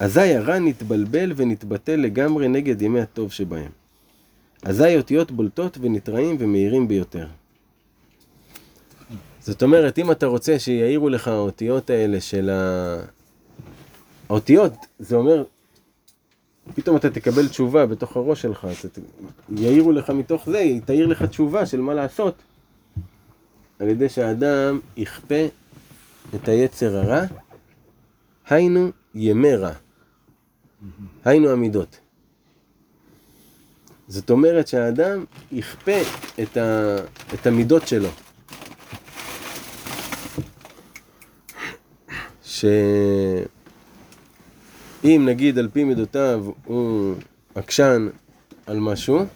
[0.00, 3.70] אזי הרע נתבלבל ונתבטל לגמרי נגד ימי הטוב שבהם.
[4.62, 7.26] אזי אותיות בולטות ונתראים ומאירים ביותר.
[9.40, 12.96] זאת אומרת, אם אתה רוצה שיעירו לך האותיות האלה של ה...
[14.28, 15.44] האותיות, זה אומר,
[16.74, 18.98] פתאום אתה תקבל תשובה בתוך הראש שלך, ת...
[19.56, 22.34] יעירו לך מתוך זה, תעיר לך תשובה של מה לעשות,
[23.78, 25.44] על ידי שהאדם יכפה
[26.34, 27.22] את היצר הרע,
[28.48, 29.72] היינו ימי רע.
[31.24, 32.00] היינו המידות.
[34.08, 36.00] זאת אומרת שהאדם יכפה
[36.42, 36.96] את, ה,
[37.34, 38.08] את המידות שלו.
[42.42, 42.82] שאם
[45.04, 47.14] נגיד על פי מידותיו הוא
[47.54, 48.08] עקשן
[48.66, 49.26] על משהו,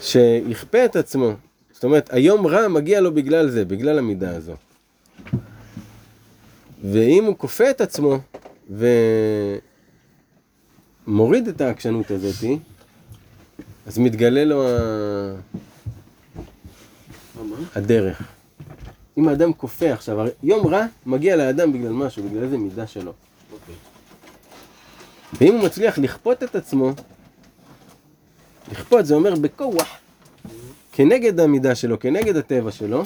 [0.00, 1.32] שיכפה את עצמו.
[1.72, 4.54] זאת אומרת, היום רע מגיע לו בגלל זה, בגלל המידה הזו.
[6.84, 8.18] ואם הוא כופה את עצמו,
[11.06, 12.58] ומוריד את העקשנות הזאתי,
[13.86, 15.34] אז מתגלה לו ה...
[17.74, 18.22] הדרך.
[19.18, 23.12] אם האדם כופה עכשיו, יום רע מגיע לאדם בגלל משהו, בגלל איזה מידה שלו.
[25.40, 26.92] ואם הוא מצליח לכפות את עצמו,
[28.72, 29.88] לכפות זה אומר בכוח,
[30.92, 33.04] כנגד המידה שלו, כנגד הטבע שלו,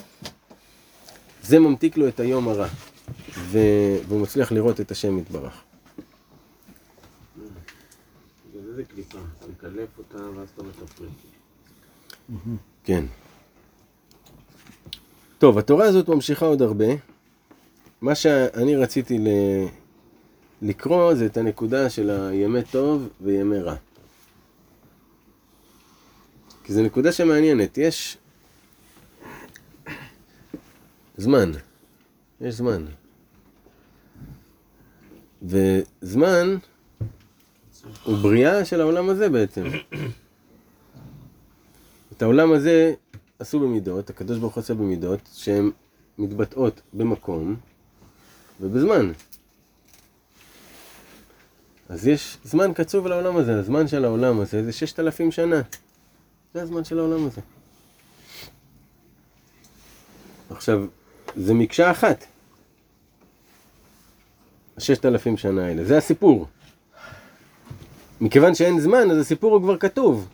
[1.42, 2.66] זה ממתיק לו את היום הרע.
[3.48, 5.62] ו- והוא מצליח לראות את השם יתברך.
[12.84, 13.04] כן.
[15.38, 16.86] טוב, התורה הזאת ממשיכה עוד הרבה.
[18.00, 19.66] מה שאני רציתי ל-
[20.62, 23.74] לקרוא זה את הנקודה של הימי טוב וימי רע.
[26.64, 27.78] כי זו נקודה שמעניינת.
[27.78, 28.18] יש
[31.16, 31.52] זמן.
[32.40, 32.84] יש זמן.
[35.42, 36.56] וזמן
[38.04, 39.64] הוא בריאה של העולם הזה בעצם.
[42.16, 42.94] את העולם הזה
[43.38, 45.70] עשו במידות, הקדוש ברוך הוא עשה במידות, שהן
[46.18, 47.56] מתבטאות במקום
[48.60, 49.12] ובזמן.
[51.88, 55.62] אז יש זמן קצוב לעולם הזה, הזמן של העולם הזה זה ששת אלפים שנה.
[56.54, 57.40] זה הזמן של העולם הזה.
[60.50, 60.84] עכשיו,
[61.36, 62.24] זה מקשה אחת.
[64.78, 66.46] הששת אלפים שנה האלה, זה הסיפור.
[68.20, 70.28] מכיוון שאין זמן, אז הסיפור הוא כבר כתוב.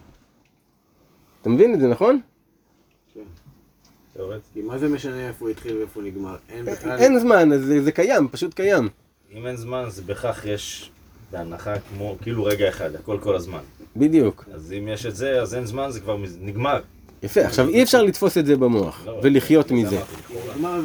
[1.41, 2.21] אתה מבין את זה, נכון?
[4.13, 4.43] תיאורטית.
[4.55, 6.37] כי מה זה משנה איפה הוא התחיל ואיפה הוא נגמר?
[6.49, 6.99] אין בכלל...
[6.99, 8.89] אין זמן, זה, זה קיים, פשוט קיים.
[9.33, 10.91] אם אין זמן, אז בהכרח יש
[11.31, 13.63] בהנחה כמו, כאילו רגע אחד, הכל כל הזמן.
[13.97, 14.45] בדיוק.
[14.55, 16.81] אז אם יש את זה, אז אין זמן, זה כבר נגמר.
[17.25, 20.01] יפה, עכשיו אי אפשר לתפוס את זה במוח לא, ולחיות זה מזה.
[20.57, 20.81] זמן.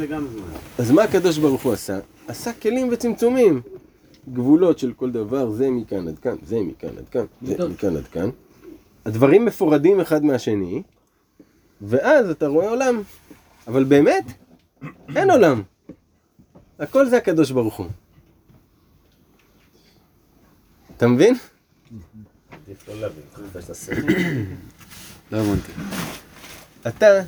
[0.77, 1.99] אז מה הקדוש ברוך הוא עשה?
[2.27, 3.61] עשה כלים וצמצומים.
[4.33, 7.67] גבולות של כל דבר, זה מכאן עד כאן, זה מכאן עד כאן, זה.
[7.67, 8.29] מכאן עד כאן.
[9.05, 10.81] הדברים מפורדים אחד מהשני,
[11.81, 13.01] ואז אתה רואה עולם.
[13.67, 14.25] אבל באמת,
[15.15, 15.61] אין עולם.
[16.79, 17.87] הכל זה הקדוש ברוך הוא.
[20.97, 21.35] אתה מבין?
[25.31, 25.71] לא הבנתי.
[26.87, 27.21] אתה,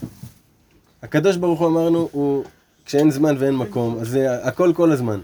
[1.01, 2.43] הקדוש ברוך הוא אמרנו, הוא,
[2.85, 5.19] כשאין זמן ואין מקום, אז זה הכל כל הזמן.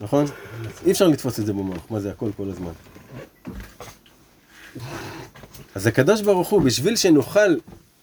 [0.00, 0.24] נכון?
[0.86, 2.72] אי אפשר לתפוס את זה במוח, מה זה הכל כל הזמן.
[5.74, 7.56] אז הקדוש ברוך הוא, בשביל שנוכל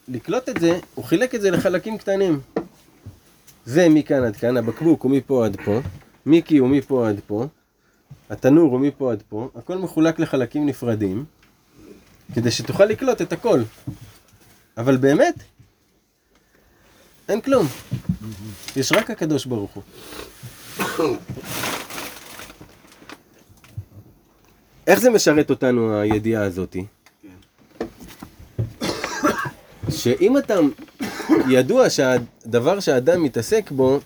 [0.07, 2.39] לקלוט את זה, הוא חילק את זה לחלקים קטנים.
[3.65, 5.79] זה מכאן עד כאן, הבקבוק הוא מפה עד פה,
[6.25, 7.45] מיקי הוא מפה עד פה,
[8.29, 11.25] התנור הוא מפה עד פה, הכל מחולק לחלקים נפרדים,
[12.33, 13.61] כדי שתוכל לקלוט את הכל.
[14.79, 15.35] אבל באמת,
[17.29, 17.67] אין כלום.
[18.75, 19.83] יש רק הקדוש ברוך הוא.
[24.87, 26.85] איך זה משרת אותנו, הידיעה הזאתי?
[29.89, 30.55] שאם אתה,
[31.49, 33.99] ידוע שהדבר שהאדם מתעסק בו,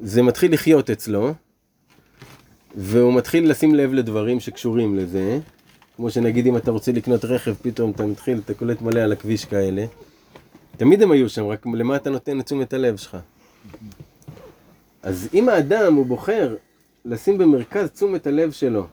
[0.00, 1.34] זה מתחיל לחיות אצלו,
[2.74, 5.38] והוא מתחיל לשים לב לדברים שקשורים לזה,
[5.96, 9.44] כמו שנגיד אם אתה רוצה לקנות רכב, פתאום אתה מתחיל, אתה קולט מלא על הכביש
[9.44, 9.86] כאלה.
[10.76, 13.16] תמיד הם היו שם, רק למה אתה נותן את תשומת הלב שלך.
[15.02, 16.56] אז אם האדם הוא בוחר
[17.04, 18.86] לשים במרכז תשומת הלב שלו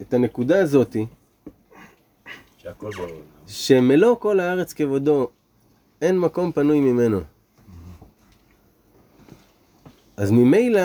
[0.00, 1.06] את הנקודה הזאתי.
[3.46, 5.28] שמלוא כל הארץ כבודו,
[6.02, 7.20] אין מקום פנוי ממנו.
[10.16, 10.80] אז ממילא.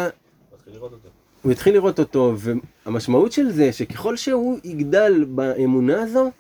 [1.44, 6.32] הוא התחיל לראות אותו, והמשמעות של זה, שככל שהוא יגדל באמונה הזו,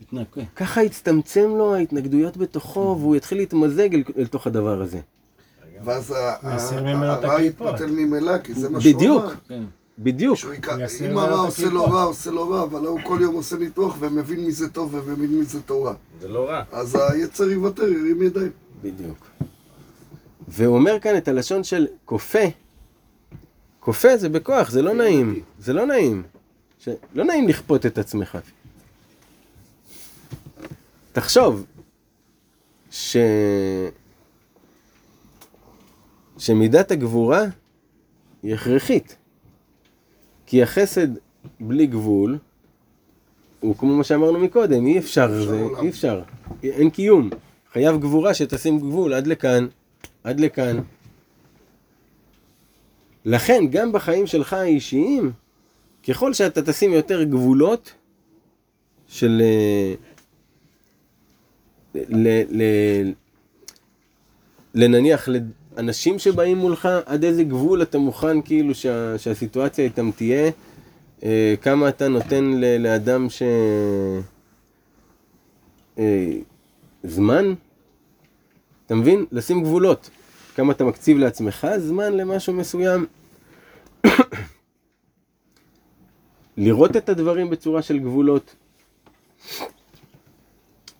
[0.00, 0.40] התנקה.
[0.56, 4.98] ככה יצטמצם לו ההתנגדויות בתוכו, והוא יתחיל להתמזג אל, אל תוך הדבר הזה.
[5.84, 6.14] ואז
[6.72, 7.42] הרע.
[7.42, 9.22] יתבטל ממילא, כי זה מה שהוא בדיוק.
[9.22, 9.34] אמר.
[9.48, 9.62] כן.
[9.98, 10.38] בדיוק.
[10.80, 11.84] יסיר אם הרע עושה לו.
[11.84, 15.62] רע, עושה לו רע, אבל הוא כל יום עושה ניתוח ומבין מזה טוב ומבין מזה
[15.62, 15.94] תורה.
[16.20, 16.62] זה לא רע.
[16.72, 18.50] אז היצר יוותר, ירים ידיים.
[18.82, 19.26] בדיוק.
[20.48, 22.44] והוא אומר כאן את הלשון של כופה.
[23.88, 25.42] כופה זה בכוח, זה לא נעים.
[25.58, 26.22] זה לא נעים.
[26.78, 26.88] ש...
[27.14, 28.38] לא נעים לכפות את עצמך.
[31.12, 31.66] תחשוב
[32.90, 33.16] ש...
[36.38, 37.44] שמידת הגבורה
[38.42, 39.16] היא הכרחית.
[40.46, 41.08] כי החסד
[41.60, 42.38] בלי גבול
[43.60, 45.82] הוא כמו מה שאמרנו מקודם, אי אפשר, זה, עולם.
[45.82, 46.22] אי אפשר,
[46.62, 47.30] אין קיום.
[47.72, 49.66] חייב גבורה שתשים גבול עד לכאן,
[50.24, 50.80] עד לכאן.
[53.28, 55.32] לכן, גם בחיים שלך האישיים,
[56.08, 57.92] ככל שאתה תשים יותר גבולות
[59.08, 59.42] של...
[59.44, 59.94] אה,
[61.94, 62.62] ל, ל,
[64.74, 65.28] לנניח
[65.76, 70.50] לאנשים שבאים מולך, עד איזה גבול אתה מוכן כאילו שה, שהסיטואציה איתם תהיה,
[71.22, 73.42] אה, כמה אתה נותן ל, לאדם ש...
[75.98, 76.32] אה,
[77.04, 77.54] זמן?
[78.86, 79.24] אתה מבין?
[79.32, 80.10] לשים גבולות.
[80.54, 83.06] כמה אתה מקציב לעצמך זמן למשהו מסוים.
[86.58, 88.54] לראות את הדברים בצורה של גבולות.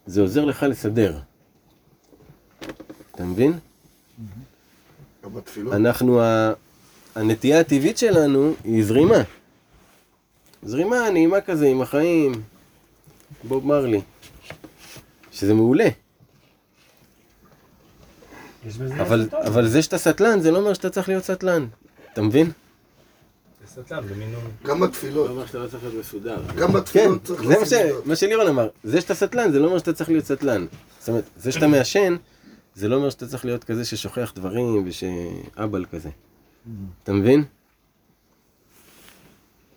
[0.07, 1.19] זה עוזר לך לסדר.
[3.15, 3.59] אתה מבין?
[5.25, 5.75] גם בתפילות.
[5.75, 6.53] אנחנו, ה-
[7.15, 9.23] הנטייה הטבעית שלנו היא זרימה.
[10.63, 12.33] זרימה נעימה כזה עם החיים.
[13.45, 14.01] בוב מרלי.
[15.33, 15.89] שזה מעולה.
[19.01, 19.29] אבל.
[19.47, 21.67] אבל זה שאתה סטלן, זה לא אומר שאתה צריך להיות סטלן.
[22.13, 22.51] אתה מבין?
[24.19, 24.41] מינון.
[24.65, 25.31] גם לא בתפילות.
[25.31, 26.37] אומר שאתה לא צריך להיות מסודר.
[26.57, 28.13] גם כן, בתפילות צריך זה מה.
[28.13, 28.69] לשים שלירון אמר.
[28.85, 30.67] זה שאתה סטלן, זה לא אומר שאתה צריך להיות סטלן.
[31.01, 32.17] זאת אומרת, זה שאתה מעשן,
[32.75, 36.09] זה לא אומר שאתה צריך להיות כזה ששוכח דברים ושאבל כזה.
[37.03, 37.45] אתה מבין?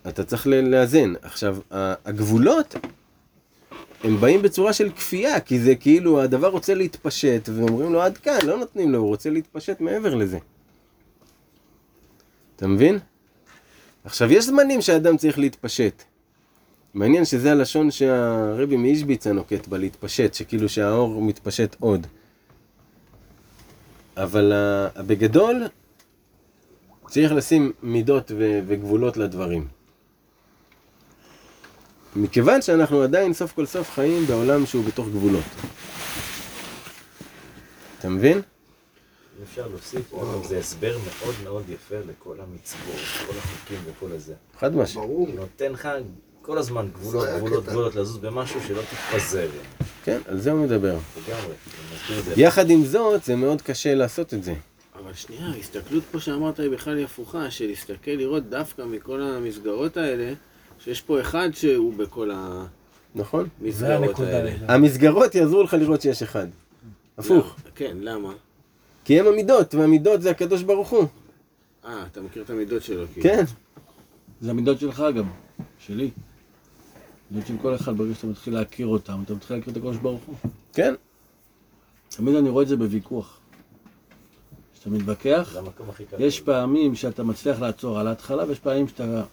[0.08, 1.14] אתה צריך ל- לאזן.
[1.22, 1.58] עכשיו,
[2.06, 2.76] הגבולות,
[4.04, 8.38] הם באים בצורה של כפייה, כי זה כאילו, הדבר רוצה להתפשט, ואומרים לו עד כאן,
[8.45, 10.38] לא נותנים לו, הוא רוצה להתפשט מעבר לזה.
[12.56, 12.99] אתה מבין?
[14.06, 16.04] עכשיו, יש זמנים שאדם צריך להתפשט.
[16.93, 22.08] מעניין שזה הלשון שהרבי מאישביצה נוקט בה, להתפשט, שכאילו שהאור מתפשט עוד.
[24.18, 25.64] אבל ה- בגדול,
[27.08, 29.68] צריך לשים מידות ו- וגבולות לדברים.
[32.16, 35.43] מכיוון שאנחנו עדיין סוף כל סוף חיים בעולם שהוא בתוך גבולות.
[37.99, 38.41] אתה מבין?
[39.41, 44.33] אם אפשר להוסיף עוד, זה הסבר מאוד מאוד יפה לכל המצוות, כל החוקים וכל הזה.
[44.59, 45.09] חד משמעית.
[45.09, 45.29] ברור.
[45.35, 45.89] נותן לך
[46.41, 47.65] כל הזמן גבולות, גבולות.
[47.65, 49.47] גבולות, לזוז במשהו שלא תתפזר.
[50.03, 50.97] כן, על זה הוא מדבר.
[51.27, 51.53] לגמרי.
[52.37, 54.53] יחד עם זאת, זה מאוד קשה לעשות את זה.
[54.95, 59.97] אבל שנייה, ההסתכלות פה שאמרת היא בכלל היא הפוכה, של להסתכל לראות דווקא מכל המסגרות
[59.97, 60.33] האלה,
[60.79, 62.31] שיש פה אחד שהוא בכל
[63.15, 63.47] נכון?
[63.61, 64.51] המסגרות האלה.
[64.67, 66.47] המסגרות יעזרו לך לראות שיש אחד.
[67.17, 67.55] הפוך.
[67.75, 68.33] כן, למה?
[69.06, 71.06] כי הם המידות, והמידות זה הקדוש ברוך הוא.
[71.86, 73.30] אה, אתה מכיר את המידות שלו, כאילו.
[73.30, 73.43] כן.
[74.41, 75.30] זה המידות שלך גם,
[75.80, 76.12] שלי.
[77.32, 80.22] מידות של כל אחד, ברגע שאתה מתחיל להכיר אותם, אתה מתחיל להכיר את הקדוש ברוך
[80.26, 80.36] הוא.
[80.74, 80.93] כן.
[82.10, 83.39] תמיד אני רואה את זה בוויכוח.
[84.74, 85.56] כשאתה מתווכח.
[86.20, 89.24] יש פעמים שאתה מצליח לעצור על ההתחלה, ויש פעמים שאתה,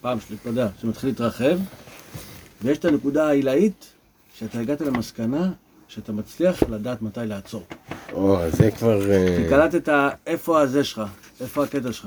[0.00, 1.58] פעם שלי, אתה יודע, שמתחיל להתרחב,
[2.62, 3.86] ויש את הנקודה העילאית,
[4.34, 5.52] שאתה הגעת למסקנה
[5.88, 7.62] שאתה מצליח לדעת מתי לעצור.
[8.16, 9.10] או, זה כבר...
[9.12, 9.88] אה, כי קלטת
[10.26, 11.02] איפה הזה שלך,
[11.40, 12.06] איפה הקטע שלך.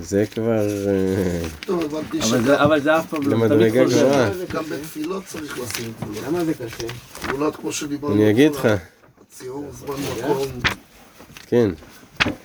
[0.00, 0.66] זה כבר...
[0.88, 4.30] אה, אבל זה, אף פעם לא תמיד חוזר.
[4.48, 6.24] שגם בתפילות צריך לשים גבולות.
[6.28, 6.86] למה זה קשה?
[7.28, 8.14] גבולות כמו שדיברנו.
[8.14, 8.68] אני אגיד לך,
[9.30, 10.46] ציור זמן מקום.
[11.46, 11.70] כן.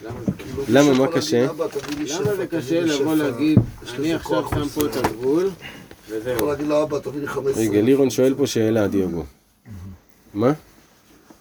[0.06, 0.64] למה זה כאילו,
[0.94, 1.38] מה יכול קשה?
[1.38, 3.60] להגיד, "אבא, תביא לי למה זה קשה לבוא שפע." להגיד,
[4.00, 4.96] אני עכשיו שם פה את.
[5.06, 5.50] הגבול,
[6.08, 6.48] יכול וזהו.
[6.48, 7.64] להגיד לו, אבא, תביא לי 15.
[7.64, 9.24] רגע, לירון שואל פה שאלה, דיוגו.
[10.34, 10.52] מה?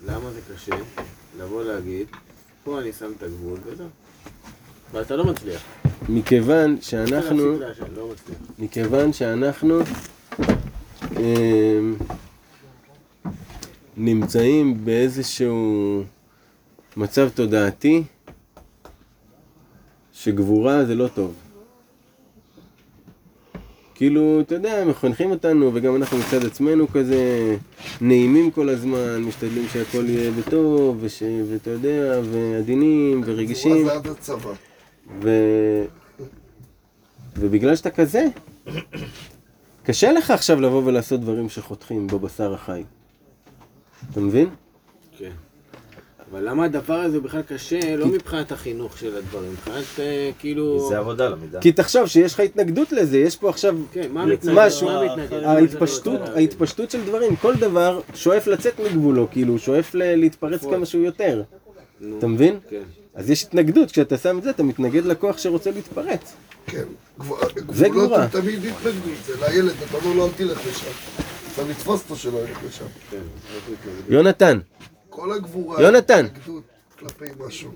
[0.07, 0.72] למה זה קשה?
[1.41, 2.07] לבוא להגיד,
[2.64, 3.86] פה אני שם את הגבול, וזהו.
[4.93, 5.62] ואתה לא מצליח.
[6.09, 7.59] מכיוון שאנחנו...
[7.97, 8.38] לא מצליח.
[8.59, 9.80] מכיוון שאנחנו
[11.16, 11.97] אמ,
[13.97, 16.03] נמצאים באיזשהו
[16.97, 18.03] מצב תודעתי
[20.12, 21.34] שגבורה זה לא טוב.
[24.01, 27.57] כאילו, אתה יודע, מחנכים אותנו, וגם אנחנו מצד עצמנו כזה
[28.01, 31.22] נעימים כל הזמן, משתדלים שהכל יהיה בטוב, וש...
[31.51, 33.86] ואתה יודע, ועדינים, ורגישים.
[35.22, 35.30] ו...
[37.36, 38.24] ובגלל שאתה כזה,
[39.82, 42.84] קשה לך עכשיו לבוא ולעשות דברים שחותכים בבשר החי.
[44.11, 44.48] אתה מבין?
[45.18, 45.30] כן.
[46.32, 50.88] אבל למה הדבר הזה בכלל קשה, לא מבחינת החינוך של הדברים, מבחינת אה, כאילו...
[50.88, 51.60] זה עבודה למידה.
[51.60, 54.24] כי תחשוב שיש לך התנגדות לזה, יש פה עכשיו כן, מה?
[54.52, 55.14] משהו, מה?
[55.44, 60.74] ההתפשטות, ההתפשטות של דברים, כל דבר שואף לצאת מגבולו, כאילו, שואף ל- להתפרץ נכון.
[60.74, 61.42] כמה שהוא יותר.
[62.00, 62.58] נו, אתה מבין?
[62.70, 62.82] כן.
[63.14, 66.32] אז יש התנגדות, כשאתה שם את זה, אתה מתנגד לכוח שרוצה להתפרץ.
[66.66, 66.84] כן.
[67.66, 68.12] גבולות.
[68.12, 69.02] הם תמיד התנגדות.
[69.26, 70.90] זה לילד, אתה אומר לו, אל תלך לשם.
[71.54, 72.84] אתה לתפוס אותו שלא ילך לשם.
[73.10, 73.16] כן,
[74.08, 74.14] לא.
[74.16, 74.58] יונתן,
[75.11, 75.82] כל הגבורה...
[75.82, 76.26] יונתן.
[76.98, 77.70] כלפי משהו.